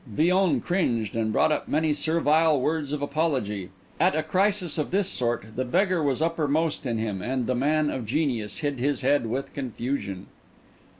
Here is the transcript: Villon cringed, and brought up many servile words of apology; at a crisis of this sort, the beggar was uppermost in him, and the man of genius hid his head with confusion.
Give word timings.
Villon 0.07 0.61
cringed, 0.61 1.15
and 1.15 1.31
brought 1.31 1.51
up 1.51 1.67
many 1.67 1.93
servile 1.93 2.59
words 2.59 2.91
of 2.91 3.03
apology; 3.03 3.69
at 3.99 4.15
a 4.15 4.23
crisis 4.23 4.79
of 4.79 4.89
this 4.89 5.07
sort, 5.07 5.55
the 5.55 5.63
beggar 5.63 6.01
was 6.01 6.23
uppermost 6.23 6.87
in 6.87 6.97
him, 6.97 7.21
and 7.21 7.45
the 7.45 7.53
man 7.53 7.91
of 7.91 8.07
genius 8.07 8.57
hid 8.65 8.79
his 8.79 9.01
head 9.01 9.27
with 9.27 9.53
confusion. 9.53 10.25